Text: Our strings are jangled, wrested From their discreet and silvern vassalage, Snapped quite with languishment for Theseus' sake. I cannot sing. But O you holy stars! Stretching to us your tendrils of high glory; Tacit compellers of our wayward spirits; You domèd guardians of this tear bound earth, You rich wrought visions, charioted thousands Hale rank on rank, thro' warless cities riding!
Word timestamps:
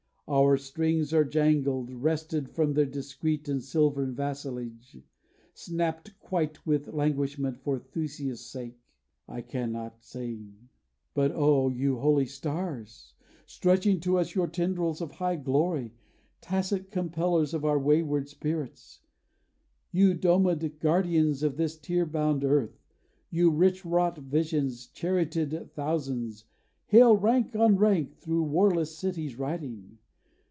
Our 0.27 0.55
strings 0.55 1.13
are 1.13 1.25
jangled, 1.25 1.91
wrested 1.93 2.47
From 2.49 2.71
their 2.71 2.85
discreet 2.85 3.49
and 3.49 3.61
silvern 3.61 4.15
vassalage, 4.15 5.01
Snapped 5.53 6.17
quite 6.21 6.65
with 6.65 6.87
languishment 6.87 7.59
for 7.59 7.77
Theseus' 7.77 8.39
sake. 8.39 8.79
I 9.27 9.41
cannot 9.41 10.01
sing. 10.01 10.69
But 11.13 11.33
O 11.33 11.67
you 11.67 11.97
holy 11.99 12.25
stars! 12.27 13.13
Stretching 13.45 13.99
to 14.01 14.17
us 14.17 14.33
your 14.33 14.47
tendrils 14.47 15.01
of 15.01 15.11
high 15.11 15.35
glory; 15.35 15.91
Tacit 16.39 16.91
compellers 16.91 17.53
of 17.53 17.65
our 17.65 17.77
wayward 17.77 18.29
spirits; 18.29 19.01
You 19.91 20.15
domèd 20.15 20.79
guardians 20.79 21.43
of 21.43 21.57
this 21.57 21.77
tear 21.77 22.05
bound 22.05 22.45
earth, 22.45 22.81
You 23.31 23.51
rich 23.51 23.83
wrought 23.83 24.17
visions, 24.17 24.87
charioted 24.87 25.73
thousands 25.75 26.45
Hale 26.85 27.17
rank 27.17 27.53
on 27.53 27.75
rank, 27.75 28.15
thro' 28.15 28.43
warless 28.45 28.97
cities 28.97 29.37
riding! 29.37 29.97